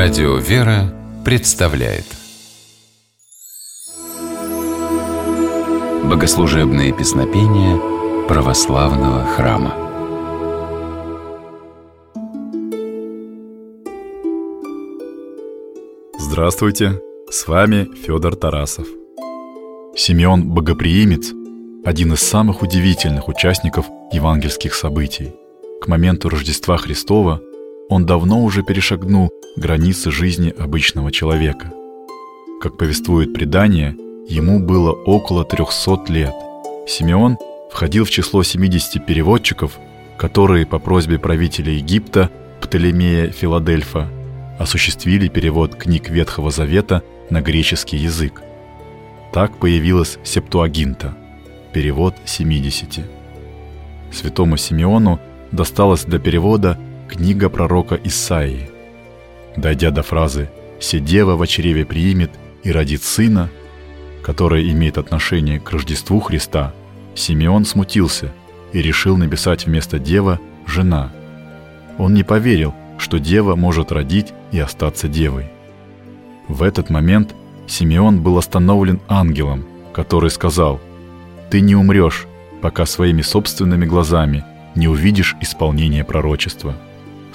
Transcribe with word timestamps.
Радио 0.00 0.36
«Вера» 0.36 0.94
представляет 1.24 2.04
Богослужебные 6.04 6.92
песнопения 6.96 7.76
православного 8.28 9.24
храма 9.24 9.74
Здравствуйте! 16.16 17.00
С 17.28 17.48
вами 17.48 17.88
Федор 18.06 18.36
Тарасов. 18.36 18.86
Симеон 19.96 20.48
Богоприимец– 20.48 21.32
один 21.84 22.12
из 22.12 22.20
самых 22.20 22.62
удивительных 22.62 23.26
участников 23.26 23.86
евангельских 24.12 24.74
событий. 24.74 25.34
К 25.82 25.88
моменту 25.88 26.28
Рождества 26.28 26.76
Христова 26.76 27.42
он 27.88 28.06
давно 28.06 28.42
уже 28.42 28.62
перешагнул 28.62 29.30
границы 29.56 30.10
жизни 30.10 30.54
обычного 30.56 31.10
человека. 31.10 31.72
Как 32.60 32.76
повествует 32.76 33.32
предание, 33.32 33.96
ему 34.28 34.60
было 34.60 34.92
около 34.92 35.44
300 35.44 36.04
лет. 36.08 36.34
Симеон 36.86 37.38
входил 37.70 38.04
в 38.04 38.10
число 38.10 38.42
70 38.42 39.04
переводчиков, 39.06 39.78
которые 40.16 40.66
по 40.66 40.78
просьбе 40.78 41.18
правителя 41.18 41.72
Египта 41.72 42.30
Птолемея 42.60 43.30
Филадельфа 43.30 44.08
осуществили 44.58 45.28
перевод 45.28 45.74
книг 45.76 46.10
Ветхого 46.10 46.50
Завета 46.50 47.02
на 47.30 47.40
греческий 47.40 47.96
язык. 47.96 48.42
Так 49.32 49.58
появилась 49.58 50.18
Септуагинта, 50.24 51.16
перевод 51.72 52.14
70. 52.24 53.04
Святому 54.10 54.56
Симеону 54.56 55.20
досталось 55.52 56.04
до 56.04 56.18
перевода 56.18 56.78
книга 57.08 57.48
пророка 57.48 57.98
Исаии. 58.04 58.70
Дойдя 59.56 59.90
до 59.90 60.02
фразы 60.02 60.50
«Се 60.78 61.00
дева 61.00 61.36
в 61.36 61.46
чреве 61.46 61.84
приимет 61.84 62.30
и 62.62 62.70
родит 62.70 63.02
сына», 63.02 63.48
которая 64.22 64.62
имеет 64.62 64.98
отношение 64.98 65.58
к 65.58 65.70
Рождеству 65.70 66.20
Христа, 66.20 66.72
Симеон 67.14 67.64
смутился 67.64 68.32
и 68.72 68.82
решил 68.82 69.16
написать 69.16 69.66
вместо 69.66 69.98
«дева» 69.98 70.38
«жена». 70.66 71.10
Он 71.96 72.14
не 72.14 72.22
поверил, 72.22 72.74
что 72.98 73.18
дева 73.18 73.56
может 73.56 73.90
родить 73.90 74.32
и 74.52 74.60
остаться 74.60 75.08
девой. 75.08 75.46
В 76.46 76.62
этот 76.62 76.90
момент 76.90 77.34
Симеон 77.66 78.20
был 78.22 78.38
остановлен 78.38 79.00
ангелом, 79.08 79.66
который 79.92 80.30
сказал 80.30 80.80
«Ты 81.50 81.60
не 81.60 81.74
умрешь, 81.74 82.26
пока 82.60 82.86
своими 82.86 83.22
собственными 83.22 83.86
глазами 83.86 84.44
не 84.74 84.88
увидишь 84.88 85.36
исполнение 85.40 86.04
пророчества». 86.04 86.76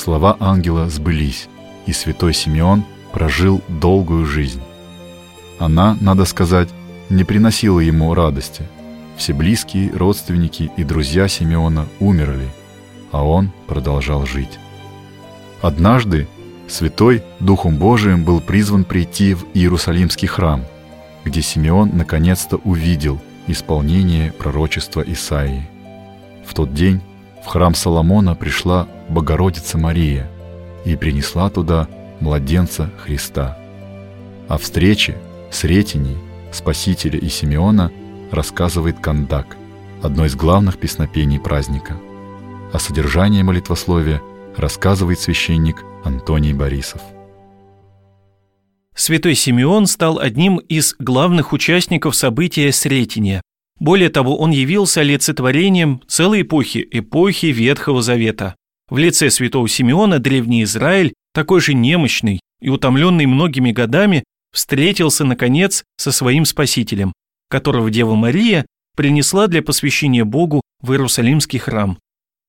Слова 0.00 0.34
ангела 0.40 0.88
сбылись, 0.88 1.46
и 1.84 1.92
святой 1.92 2.32
Симеон 2.32 2.84
прожил 3.12 3.60
долгую 3.68 4.24
жизнь. 4.24 4.62
Она, 5.58 5.94
надо 6.00 6.24
сказать, 6.24 6.70
не 7.10 7.22
приносила 7.22 7.80
ему 7.80 8.14
радости. 8.14 8.62
Все 9.18 9.34
близкие, 9.34 9.92
родственники 9.92 10.72
и 10.78 10.84
друзья 10.84 11.28
Симеона 11.28 11.86
умерли, 11.98 12.48
а 13.12 13.22
он 13.22 13.52
продолжал 13.66 14.24
жить. 14.24 14.58
Однажды 15.60 16.26
святой 16.66 17.22
Духом 17.38 17.76
Божиим 17.76 18.24
был 18.24 18.40
призван 18.40 18.84
прийти 18.84 19.34
в 19.34 19.44
Иерусалимский 19.52 20.28
храм, 20.28 20.64
где 21.26 21.42
Симеон 21.42 21.90
наконец-то 21.92 22.56
увидел 22.64 23.20
исполнение 23.48 24.32
пророчества 24.32 25.02
Исаии. 25.02 25.68
В 26.46 26.54
тот 26.54 26.72
день 26.72 27.02
в 27.44 27.48
храм 27.48 27.74
Соломона 27.74 28.34
пришла 28.34 28.88
Богородица 29.10 29.76
Мария 29.76 30.30
и 30.84 30.94
принесла 30.94 31.50
туда 31.50 31.88
младенца 32.20 32.90
Христа. 32.98 33.58
О 34.48 34.56
встрече 34.56 35.18
с 35.50 35.64
Ретиней, 35.64 36.16
Спасителя 36.52 37.18
и 37.18 37.28
Симеона 37.28 37.90
рассказывает 38.30 39.00
Кандак, 39.00 39.56
одно 40.02 40.26
из 40.26 40.36
главных 40.36 40.78
песнопений 40.78 41.40
праздника. 41.40 41.96
О 42.72 42.78
содержании 42.78 43.42
молитвословия 43.42 44.22
рассказывает 44.56 45.18
священник 45.18 45.84
Антоний 46.04 46.52
Борисов. 46.52 47.00
Святой 48.94 49.34
Симеон 49.34 49.86
стал 49.86 50.18
одним 50.18 50.58
из 50.58 50.94
главных 50.98 51.52
участников 51.52 52.14
события 52.14 52.70
Сретения, 52.70 53.42
более 53.80 54.10
того, 54.10 54.36
он 54.36 54.50
явился 54.50 55.00
олицетворением 55.00 56.02
целой 56.06 56.42
эпохи, 56.42 56.86
эпохи 56.90 57.46
Ветхого 57.46 58.02
Завета. 58.02 58.54
В 58.90 58.98
лице 58.98 59.30
святого 59.30 59.68
Симеона 59.68 60.18
древний 60.18 60.64
Израиль, 60.64 61.14
такой 61.32 61.60
же 61.60 61.74
немощный 61.74 62.40
и 62.60 62.68
утомленный 62.68 63.26
многими 63.26 63.70
годами, 63.70 64.24
встретился, 64.52 65.24
наконец, 65.24 65.84
со 65.96 66.10
своим 66.10 66.44
Спасителем, 66.44 67.12
которого 67.48 67.88
Дева 67.88 68.16
Мария 68.16 68.66
принесла 68.96 69.46
для 69.46 69.62
посвящения 69.62 70.24
Богу 70.24 70.60
в 70.82 70.90
Иерусалимский 70.90 71.60
храм. 71.60 71.98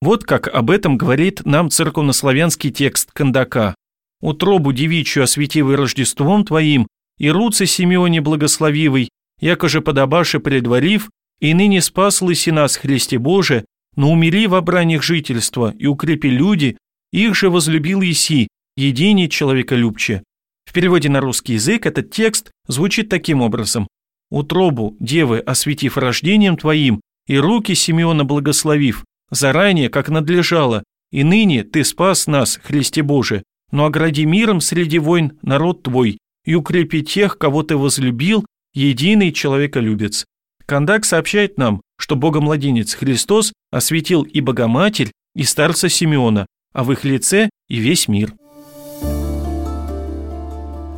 Вот 0.02 0.24
как 0.24 0.47
об 0.47 0.72
этом 0.72 0.97
говорит 0.97 1.46
нам 1.46 1.69
церковнославянский 1.69 2.72
текст 2.72 3.12
Кандака. 3.12 3.75
«Утробу 4.19 4.73
девичью 4.73 5.23
осветивой 5.23 5.75
Рождеством 5.75 6.44
Твоим, 6.44 6.88
и 7.19 7.29
руцы 7.29 7.68
Симеоне 7.68 8.19
благословивый, 8.22 9.09
якоже 9.40 9.81
подобаше 9.81 10.40
предварив, 10.40 11.12
и 11.40 11.53
ныне 11.53 11.81
спас 11.81 12.22
лыси 12.22 12.50
нас, 12.50 12.78
Христе 12.78 13.19
Боже, 13.19 13.66
но 13.96 14.12
умери 14.12 14.47
в 14.47 14.56
обраниях 14.56 15.03
жительства 15.03 15.74
и 15.78 15.85
укрепи 15.85 16.28
люди, 16.28 16.78
их 17.12 17.35
же 17.35 17.50
возлюбил 17.50 18.02
Иси, 18.02 18.47
едине 18.75 19.29
человеколюбче». 19.29 20.24
В 20.66 20.74
переводе 20.74 21.09
на 21.09 21.19
русский 21.19 21.53
язык 21.53 21.85
этот 21.85 22.12
текст 22.12 22.52
звучит 22.68 23.09
таким 23.09 23.41
образом. 23.41 23.88
«Утробу, 24.29 24.96
девы, 25.00 25.40
осветив 25.40 25.97
рождением 25.97 26.56
Твоим, 26.56 27.02
и 27.28 27.38
руки 27.38 27.75
Симеона 27.75 28.24
благословив, 28.25 29.03
заранее, 29.29 29.90
как 29.90 30.09
надлежало, 30.09 30.84
и 31.12 31.23
ныне 31.23 31.63
Ты 31.63 31.84
спас 31.84 32.28
нас, 32.28 32.59
Христе 32.63 33.03
Боже, 33.03 33.44
но 33.72 33.85
огради 33.85 34.25
миром 34.25 34.62
среди 34.62 35.00
войн 35.00 35.34
народ 35.41 35.84
Твой, 35.84 36.18
и 36.46 36.56
укрепи 36.56 37.02
тех, 37.03 37.38
кого 37.38 37.63
Ты 37.63 37.78
возлюбил, 37.78 38.46
единый 38.73 39.31
человеколюбец. 39.31 40.25
Кандак 40.66 41.06
сообщает 41.06 41.58
нам, 41.58 41.81
что 41.97 42.16
Богомладенец 42.16 42.94
Христос 42.94 43.53
осветил 43.71 44.23
и 44.23 44.41
Богоматерь, 44.41 45.11
и 45.35 45.43
старца 45.43 45.89
Симеона, 45.89 46.45
а 46.73 46.83
в 46.83 46.91
их 46.91 47.03
лице 47.03 47.49
и 47.67 47.77
весь 47.77 48.07
мир. 48.07 48.33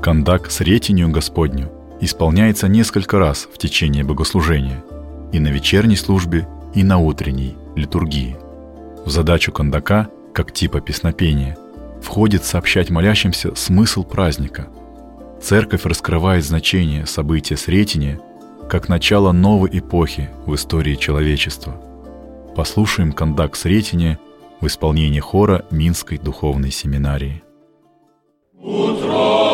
Кандак 0.01 0.51
с 0.51 0.59
ретинью 0.59 1.09
Господню 1.09 1.71
исполняется 2.01 2.67
несколько 2.67 3.19
раз 3.19 3.47
в 3.51 3.57
течение 3.57 4.03
богослужения, 4.03 4.83
и 5.31 5.39
на 5.39 5.47
вечерней 5.47 5.95
службе, 5.95 6.47
и 6.73 6.83
на 6.83 6.97
утренней 6.97 7.55
литургии. 7.75 8.35
В 9.05 9.09
задачу 9.09 9.51
кандака, 9.51 10.09
как 10.33 10.51
типа 10.51 10.81
песнопения, 10.81 11.57
входит 12.01 12.43
сообщать 12.43 12.89
молящимся 12.89 13.55
смысл 13.55 14.03
праздника. 14.03 14.67
Церковь 15.41 15.85
раскрывает 15.85 16.43
значение 16.43 17.05
события 17.05 17.55
Сретения– 17.55 18.19
как 18.69 18.89
начало 18.89 19.31
новой 19.31 19.69
эпохи 19.71 20.29
в 20.45 20.55
истории 20.55 20.95
человечества. 20.95 21.79
Послушаем 22.55 23.13
кондак 23.13 23.55
Сретения 23.55 24.19
в 24.61 24.67
исполнении 24.67 25.19
хора 25.19 25.65
Минской 25.71 26.19
духовной 26.19 26.69
семинарии. 26.69 27.43
Утро! 28.61 29.53